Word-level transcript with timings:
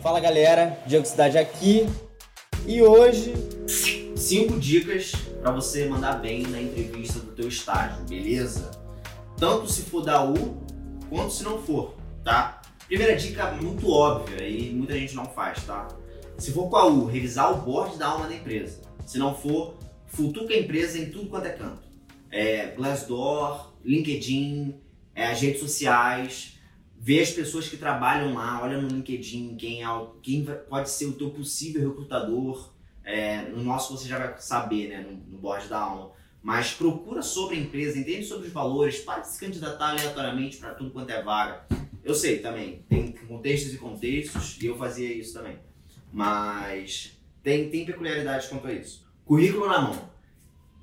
Fala 0.00 0.20
galera, 0.20 0.78
Diego 0.86 1.04
Cidade 1.04 1.36
aqui 1.36 1.84
e 2.64 2.80
hoje 2.80 3.34
cinco 4.16 4.56
dicas 4.56 5.10
para 5.42 5.50
você 5.50 5.86
mandar 5.86 6.20
bem 6.20 6.42
na 6.42 6.62
entrevista 6.62 7.18
do 7.18 7.32
teu 7.32 7.48
estágio, 7.48 8.04
beleza? 8.04 8.70
Tanto 9.36 9.68
se 9.68 9.82
for 9.82 10.04
da 10.04 10.24
U 10.24 10.62
quanto 11.10 11.32
se 11.32 11.42
não 11.42 11.60
for, 11.60 11.96
tá? 12.22 12.62
Primeira 12.86 13.16
dica 13.16 13.50
muito 13.50 13.90
óbvia 13.90 14.46
e 14.46 14.70
muita 14.70 14.94
gente 14.94 15.16
não 15.16 15.26
faz, 15.26 15.64
tá? 15.64 15.88
Se 16.38 16.52
for 16.52 16.70
com 16.70 16.76
a 16.76 16.86
U, 16.86 17.06
revisar 17.06 17.52
o 17.52 17.62
board 17.62 17.98
da 17.98 18.06
alma 18.06 18.28
da 18.28 18.34
empresa. 18.36 18.80
Se 19.04 19.18
não 19.18 19.34
for, 19.34 19.78
futuca 20.06 20.54
a 20.54 20.58
empresa 20.58 20.96
em 20.96 21.10
tudo 21.10 21.28
quanto 21.28 21.46
é 21.46 21.52
canto. 21.52 21.82
É, 22.30 22.68
Glassdoor, 22.68 23.72
LinkedIn, 23.84 24.76
é, 25.12 25.26
as 25.26 25.40
redes 25.40 25.60
sociais, 25.60 26.57
ver 27.00 27.20
as 27.20 27.30
pessoas 27.30 27.68
que 27.68 27.76
trabalham 27.76 28.34
lá, 28.34 28.60
olha 28.62 28.80
no 28.80 28.88
LinkedIn 28.88 29.56
quem, 29.56 29.84
é, 29.84 29.86
quem 30.22 30.44
pode 30.68 30.90
ser 30.90 31.06
o 31.06 31.12
teu 31.12 31.30
possível 31.30 31.88
recrutador. 31.88 32.72
É, 33.04 33.42
no 33.48 33.62
nosso 33.62 33.96
você 33.96 34.06
já 34.06 34.18
vai 34.18 34.34
saber, 34.38 34.88
né, 34.88 35.00
no, 35.00 35.16
no 35.32 35.38
board 35.38 35.66
da 35.68 35.78
alma. 35.78 36.10
Mas 36.42 36.72
procura 36.72 37.22
sobre 37.22 37.56
a 37.56 37.58
empresa, 37.58 37.98
entende 37.98 38.24
sobre 38.24 38.46
os 38.46 38.52
valores, 38.52 39.00
para 39.00 39.20
de 39.20 39.28
se 39.28 39.40
candidatar 39.40 39.90
aleatoriamente 39.90 40.58
para 40.58 40.74
tudo 40.74 40.90
quanto 40.90 41.10
é 41.10 41.22
vaga. 41.22 41.66
Eu 42.04 42.14
sei 42.14 42.38
também, 42.38 42.84
tem 42.88 43.12
contextos 43.12 43.74
e 43.74 43.78
contextos, 43.78 44.58
e 44.60 44.66
eu 44.66 44.76
fazia 44.76 45.12
isso 45.12 45.34
também. 45.34 45.58
Mas 46.12 47.18
tem, 47.42 47.68
tem 47.70 47.84
peculiaridades 47.84 48.48
quanto 48.48 48.66
a 48.66 48.72
isso. 48.72 49.06
Currículo 49.24 49.68
na 49.68 49.80
mão. 49.80 50.10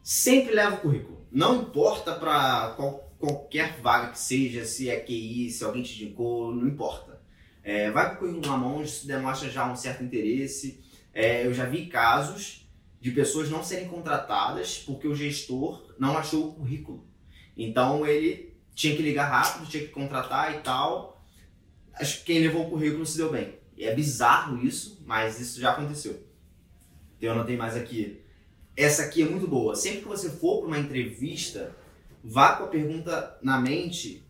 Sempre 0.04 0.54
leva 0.54 0.76
o 0.76 0.80
currículo. 0.80 1.26
Não 1.32 1.62
importa 1.62 2.14
para 2.14 2.74
qual 2.76 3.05
qualquer 3.26 3.82
vaga 3.82 4.12
que 4.12 4.20
seja, 4.20 4.66
se 4.66 4.90
é 4.90 5.00
QI, 5.00 5.50
se 5.50 5.64
alguém 5.64 5.82
te 5.82 6.04
indicou, 6.04 6.54
não 6.54 6.68
importa. 6.68 7.20
É, 7.64 7.90
vai 7.90 8.10
com 8.10 8.16
o 8.16 8.20
currículo 8.20 8.48
na 8.48 8.58
mão, 8.58 8.84
isso 8.84 9.08
demonstra 9.08 9.50
já 9.50 9.70
um 9.70 9.76
certo 9.76 10.04
interesse. 10.04 10.84
É, 11.12 11.48
eu 11.48 11.54
já 11.54 11.66
vi 11.66 11.88
casos 11.88 12.70
de 13.02 13.10
pessoas 13.12 13.50
não 13.50 13.64
serem 13.64 13.88
contratadas 13.88 14.78
porque 14.78 15.08
o 15.08 15.16
gestor 15.16 15.96
não 15.98 16.16
achou 16.18 16.50
o 16.50 16.54
currículo. 16.54 17.08
Então 17.58 18.06
ele 18.06 18.56
tinha 18.76 18.96
que 18.96 19.02
ligar 19.02 19.30
rápido, 19.30 19.68
tinha 19.68 19.84
que 19.84 19.90
contratar 19.90 20.54
e 20.56 20.60
tal. 20.60 21.26
Acho 21.94 22.20
que 22.20 22.26
quem 22.26 22.40
levou 22.40 22.68
o 22.68 22.70
currículo 22.70 23.06
se 23.06 23.18
deu 23.18 23.32
bem. 23.32 23.56
É 23.78 23.94
bizarro 23.96 24.64
isso, 24.64 25.02
mas 25.06 25.40
isso 25.40 25.60
já 25.60 25.72
aconteceu. 25.72 26.14
Então, 27.18 27.30
eu 27.30 27.32
anotei 27.32 27.58
mais 27.58 27.76
aqui. 27.76 28.22
Essa 28.76 29.04
aqui 29.04 29.24
é 29.24 29.26
muito 29.26 29.48
boa. 29.48 29.76
Sempre 29.76 30.02
que 30.02 30.08
você 30.08 30.30
for 30.30 30.60
para 30.60 30.68
uma 30.68 30.80
entrevista, 30.80 31.76
vá 32.26 32.56
com 32.56 32.64
a 32.64 32.68
pergunta 32.68 33.38
na 33.42 33.60
mente, 33.60 34.26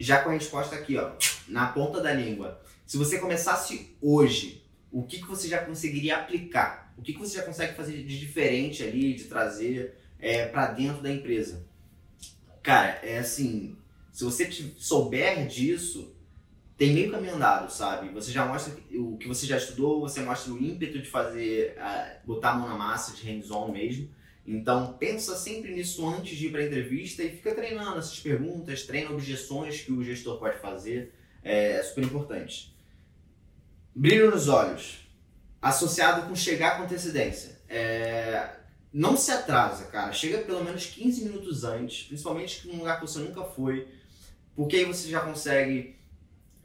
já 0.00 0.22
com 0.22 0.30
a 0.30 0.32
resposta 0.32 0.74
aqui, 0.74 0.96
ó, 0.96 1.12
na 1.46 1.66
ponta 1.66 2.00
da 2.00 2.12
língua. 2.12 2.60
Se 2.86 2.96
você 2.96 3.18
começasse 3.18 3.94
hoje, 4.00 4.64
o 4.90 5.02
que, 5.02 5.20
que 5.20 5.26
você 5.26 5.46
já 5.46 5.62
conseguiria 5.64 6.16
aplicar? 6.16 6.94
O 6.96 7.02
que, 7.02 7.12
que 7.12 7.18
você 7.18 7.36
já 7.36 7.42
consegue 7.42 7.74
fazer 7.74 8.02
de 8.04 8.18
diferente 8.18 8.82
ali, 8.82 9.14
de 9.14 9.24
trazer 9.24 9.98
é, 10.18 10.46
para 10.46 10.68
dentro 10.68 11.02
da 11.02 11.10
empresa? 11.10 11.66
Cara, 12.62 13.00
é 13.02 13.18
assim, 13.18 13.76
se 14.10 14.24
você 14.24 14.50
souber 14.78 15.46
disso, 15.46 16.16
tem 16.78 16.94
meio 16.94 17.10
caminho 17.10 17.34
andado, 17.34 17.70
sabe? 17.70 18.08
Você 18.10 18.32
já 18.32 18.46
mostra 18.46 18.74
o 18.92 19.18
que 19.18 19.28
você 19.28 19.46
já 19.46 19.58
estudou, 19.58 20.00
você 20.00 20.20
mostra 20.20 20.52
o 20.52 20.58
ímpeto 20.58 20.98
de 20.98 21.08
fazer, 21.08 21.76
uh, 21.76 22.26
botar 22.26 22.52
a 22.52 22.54
mão 22.54 22.68
na 22.68 22.76
massa, 22.76 23.14
de 23.14 23.22
hands-on 23.30 23.70
mesmo. 23.70 24.08
Então, 24.46 24.92
pensa 24.98 25.36
sempre 25.36 25.74
nisso 25.74 26.06
antes 26.06 26.36
de 26.36 26.46
ir 26.46 26.50
para 26.50 26.60
a 26.60 26.66
entrevista 26.66 27.22
e 27.22 27.30
fica 27.30 27.54
treinando 27.54 27.98
essas 27.98 28.20
perguntas, 28.20 28.82
treina 28.82 29.10
objeções 29.10 29.80
que 29.80 29.92
o 29.92 30.04
gestor 30.04 30.38
pode 30.38 30.58
fazer, 30.58 31.14
é 31.42 31.82
super 31.82 32.04
importante. 32.04 32.74
Brilho 33.94 34.30
nos 34.30 34.48
olhos, 34.48 35.08
associado 35.62 36.28
com 36.28 36.36
chegar 36.36 36.76
com 36.76 36.84
antecedência. 36.84 37.62
É... 37.68 38.56
Não 38.92 39.16
se 39.16 39.30
atrasa, 39.30 39.86
cara. 39.86 40.12
Chega 40.12 40.38
pelo 40.38 40.62
menos 40.62 40.86
15 40.86 41.24
minutos 41.24 41.64
antes, 41.64 42.06
principalmente 42.06 42.68
num 42.68 42.78
lugar 42.78 43.00
que 43.00 43.06
você 43.06 43.20
nunca 43.20 43.42
foi, 43.44 43.88
porque 44.54 44.76
aí 44.76 44.84
você 44.84 45.08
já 45.08 45.20
consegue 45.20 45.96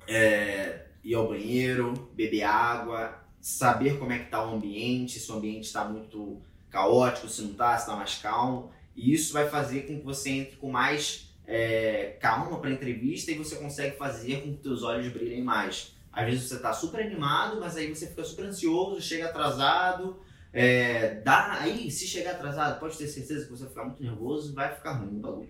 é... 0.05 0.87
ir 1.01 1.13
ao 1.13 1.29
banheiro, 1.29 1.93
beber 2.13 2.43
água, 2.43 3.23
saber 3.39 3.97
como 3.97 4.11
é 4.11 4.19
que 4.19 4.25
está 4.25 4.45
o 4.45 4.55
ambiente, 4.55 5.17
se 5.17 5.31
o 5.31 5.35
ambiente 5.35 5.65
está 5.65 5.85
muito 5.85 6.41
caótico, 6.69 7.27
se 7.27 7.41
não 7.41 7.51
está, 7.51 7.75
se 7.77 7.83
está 7.83 7.95
mais 7.95 8.15
calmo. 8.15 8.71
E 8.95 9.13
isso 9.13 9.33
vai 9.33 9.49
fazer 9.49 9.81
com 9.81 9.99
que 9.99 10.05
você 10.05 10.29
entre 10.29 10.57
com 10.57 10.71
mais 10.71 11.29
é, 11.45 12.17
calma 12.19 12.59
para 12.59 12.69
a 12.69 12.73
entrevista 12.73 13.31
e 13.31 13.35
você 13.35 13.55
consegue 13.55 13.97
fazer 13.97 14.41
com 14.41 14.55
que 14.55 14.61
seus 14.61 14.83
olhos 14.83 15.11
brilhem 15.11 15.43
mais. 15.43 15.95
Às 16.11 16.25
vezes 16.25 16.47
você 16.47 16.55
está 16.55 16.73
super 16.73 17.01
animado, 17.01 17.59
mas 17.59 17.75
aí 17.75 17.87
você 17.87 18.07
fica 18.07 18.23
super 18.23 18.45
ansioso, 18.45 19.01
chega 19.01 19.25
atrasado. 19.25 20.19
É, 20.51 21.21
dá, 21.21 21.59
aí, 21.59 21.89
se 21.91 22.07
chegar 22.07 22.31
atrasado, 22.31 22.79
pode 22.79 22.97
ter 22.97 23.07
certeza 23.07 23.45
que 23.45 23.51
você 23.51 23.63
vai 23.63 23.69
ficar 23.69 23.85
muito 23.85 24.03
nervoso 24.03 24.51
e 24.51 24.55
vai 24.55 24.75
ficar 24.75 24.93
ruim 24.93 25.17
o 25.17 25.21
bagulho. 25.21 25.49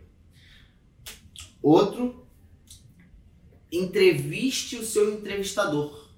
Outro, 1.61 2.27
entreviste 3.71 4.75
o 4.75 4.85
seu 4.85 5.13
entrevistador. 5.13 6.09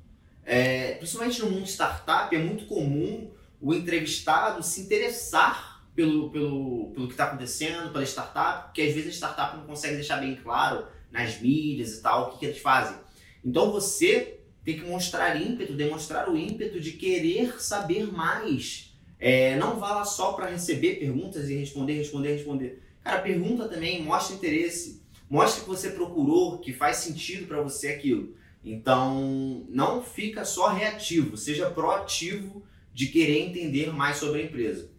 É, 0.44 0.96
principalmente 0.96 1.40
no 1.42 1.52
mundo 1.52 1.68
startup, 1.68 2.36
é 2.36 2.40
muito 2.40 2.66
comum 2.66 3.32
o 3.62 3.74
entrevistado 3.74 4.64
se 4.64 4.82
interessar 4.82 5.86
pelo, 5.96 6.32
pelo, 6.32 6.92
pelo 6.94 7.08
que 7.08 7.14
está 7.14 7.26
acontecendo, 7.26 7.92
pela 7.92 8.04
startup, 8.04 8.66
porque 8.66 8.82
às 8.82 8.94
vezes 8.94 9.10
a 9.10 9.14
startup 9.14 9.58
não 9.58 9.66
consegue 9.66 9.96
deixar 9.96 10.18
bem 10.18 10.36
claro 10.36 10.88
nas 11.12 11.40
mídias 11.40 11.94
e 11.94 12.02
tal 12.02 12.28
o 12.28 12.32
que, 12.32 12.40
que 12.40 12.46
eles 12.46 12.60
fazem. 12.60 12.98
Então 13.44 13.72
você 13.72 14.40
tem 14.64 14.78
que 14.78 14.86
mostrar 14.86 15.40
ímpeto, 15.40 15.74
demonstrar 15.74 16.30
o 16.30 16.38
ímpeto 16.38 16.80
de 16.80 16.94
querer 16.94 17.62
saber 17.62 18.12
mais. 18.12 18.94
É, 19.20 19.56
não 19.58 19.80
vá 19.80 19.94
lá 19.94 20.06
só 20.06 20.34
para 20.34 20.50
receber 20.50 20.96
perguntas 20.96 21.50
e 21.50 21.56
responder, 21.56 21.94
responder, 21.94 22.34
responder. 22.34 22.84
Cara, 23.04 23.22
pergunta 23.22 23.68
também, 23.68 24.02
mostra 24.02 24.36
interesse. 24.36 25.02
Mostra 25.30 25.64
que 25.64 25.70
você 25.70 25.92
procurou, 25.92 26.60
que 26.60 26.74
faz 26.74 26.98
sentido 26.98 27.48
para 27.48 27.62
você 27.62 27.90
aquilo. 27.90 28.36
Então, 28.64 29.66
não 29.70 30.04
fica 30.04 30.46
só 30.46 30.70
reativo, 30.70 31.38
seja 31.38 31.70
proativo 31.70 32.64
de 32.94 33.08
querer 33.08 33.40
entender 33.40 33.94
mais 33.94 34.18
sobre 34.18 34.42
a 34.42 34.46
empresa. 34.46 34.90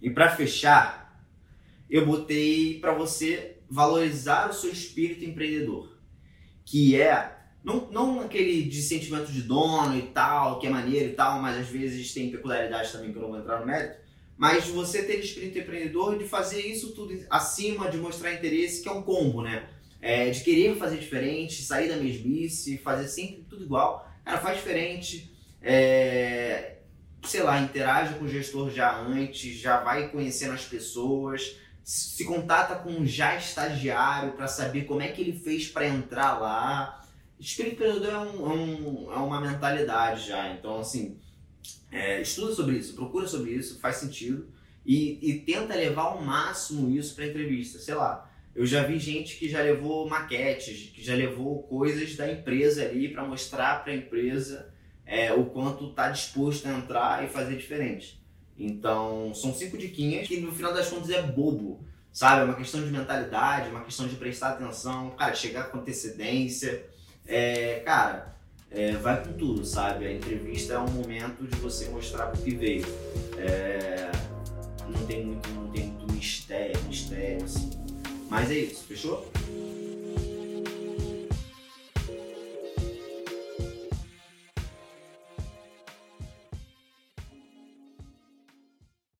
E 0.00 0.10
para 0.10 0.34
fechar, 0.34 1.22
eu 1.88 2.04
botei 2.04 2.78
para 2.80 2.92
você 2.92 3.58
valorizar 3.70 4.50
o 4.50 4.52
seu 4.52 4.70
espírito 4.70 5.24
empreendedor, 5.24 5.96
que 6.64 7.00
é 7.00 7.38
não, 7.64 7.88
não 7.90 8.20
aquele 8.20 8.64
de 8.64 8.82
sentimento 8.82 9.30
de 9.30 9.42
dono 9.42 9.96
e 9.96 10.02
tal, 10.02 10.58
que 10.58 10.66
é 10.66 10.70
maneiro 10.70 11.10
e 11.10 11.14
tal, 11.14 11.40
mas 11.40 11.58
às 11.58 11.68
vezes 11.68 12.12
tem 12.12 12.30
peculiaridades 12.30 12.90
também 12.90 13.12
que 13.12 13.18
eu 13.18 13.22
não 13.22 13.30
vou 13.30 13.38
entrar 13.38 13.60
no 13.60 13.66
mérito, 13.66 14.00
mas 14.36 14.66
você 14.66 15.04
ter 15.04 15.20
espírito 15.20 15.58
empreendedor 15.58 16.18
de 16.18 16.24
fazer 16.24 16.60
isso 16.60 16.92
tudo 16.92 17.16
acima, 17.30 17.88
de 17.88 17.98
mostrar 17.98 18.34
interesse, 18.34 18.82
que 18.82 18.88
é 18.88 18.92
um 18.92 19.02
combo, 19.02 19.42
né? 19.42 19.68
É, 20.00 20.30
de 20.30 20.42
querer 20.42 20.76
fazer 20.76 20.98
diferente, 20.98 21.62
sair 21.62 21.88
da 21.88 21.96
mesmice, 21.96 22.76
fazer 22.78 23.06
sempre 23.06 23.46
tudo 23.48 23.62
igual. 23.62 24.10
Cara, 24.24 24.38
faz 24.38 24.56
diferente. 24.56 25.32
É, 25.62 26.78
sei 27.24 27.42
lá, 27.42 27.60
interage 27.60 28.14
com 28.14 28.24
o 28.24 28.28
gestor 28.28 28.70
já 28.70 28.98
antes, 28.98 29.56
já 29.56 29.80
vai 29.80 30.08
conhecendo 30.08 30.54
as 30.54 30.64
pessoas, 30.64 31.56
se 31.84 32.24
contata 32.24 32.76
com 32.76 32.90
um 32.90 33.06
já 33.06 33.36
estagiário 33.36 34.32
para 34.32 34.48
saber 34.48 34.84
como 34.84 35.02
é 35.02 35.08
que 35.08 35.20
ele 35.20 35.38
fez 35.38 35.68
para 35.68 35.86
entrar 35.86 36.38
lá. 36.38 37.04
Espírito 37.38 37.74
empreendedor 37.74 38.12
é, 38.12 38.18
um, 38.18 38.50
é, 38.50 38.54
um, 38.54 39.12
é, 39.12 39.16
uma 39.16 39.40
mentalidade 39.40 40.28
já, 40.28 40.52
então 40.52 40.78
assim, 40.78 41.18
é, 41.90 42.20
estuda 42.20 42.54
sobre 42.54 42.76
isso, 42.76 42.94
procura 42.94 43.26
sobre 43.26 43.50
isso, 43.50 43.80
faz 43.80 43.96
sentido 43.96 44.46
e, 44.86 45.18
e 45.20 45.40
tenta 45.40 45.74
levar 45.74 46.02
ao 46.02 46.22
máximo 46.22 46.90
isso 46.90 47.14
para 47.14 47.26
entrevista. 47.26 47.78
Sei 47.78 47.94
lá, 47.94 48.30
eu 48.54 48.64
já 48.64 48.84
vi 48.84 48.98
gente 48.98 49.36
que 49.36 49.48
já 49.48 49.60
levou 49.60 50.08
maquetes, 50.08 50.90
que 50.90 51.02
já 51.02 51.14
levou 51.14 51.62
coisas 51.64 52.14
da 52.16 52.30
empresa 52.30 52.84
ali 52.84 53.08
para 53.08 53.24
mostrar 53.24 53.82
para 53.82 53.92
a 53.92 53.96
empresa 53.96 54.72
é, 55.12 55.30
o 55.30 55.44
quanto 55.44 55.90
está 55.90 56.08
disposto 56.08 56.66
a 56.66 56.72
entrar 56.72 57.22
e 57.22 57.28
fazer 57.28 57.54
diferente. 57.54 58.18
Então, 58.58 59.34
são 59.34 59.54
cinco 59.54 59.76
diquinhas 59.76 60.26
que 60.26 60.40
no 60.40 60.50
final 60.50 60.72
das 60.72 60.88
contas 60.88 61.10
é 61.10 61.20
bobo, 61.20 61.84
sabe? 62.10 62.40
É 62.40 62.44
uma 62.44 62.54
questão 62.54 62.82
de 62.82 62.90
mentalidade, 62.90 63.68
uma 63.68 63.84
questão 63.84 64.08
de 64.08 64.16
prestar 64.16 64.52
atenção, 64.52 65.10
cara, 65.10 65.34
chegar 65.34 65.64
com 65.64 65.78
antecedência. 65.78 66.86
É, 67.26 67.82
cara, 67.84 68.34
é, 68.70 68.92
vai 68.92 69.22
com 69.22 69.34
tudo, 69.34 69.66
sabe? 69.66 70.06
A 70.06 70.12
entrevista 70.12 70.72
é 70.72 70.78
um 70.78 70.90
momento 70.90 71.46
de 71.46 71.56
você 71.58 71.90
mostrar 71.90 72.32
o 72.32 72.38
que 72.38 72.54
veio. 72.54 72.86
É, 73.36 74.10
não, 74.88 75.06
tem 75.06 75.26
muito, 75.26 75.46
não 75.50 75.68
tem 75.68 75.88
muito 75.88 76.10
mistério, 76.14 76.82
mistério, 76.84 77.44
assim. 77.44 77.68
Mas 78.30 78.50
é 78.50 78.54
isso, 78.54 78.84
fechou? 78.84 79.30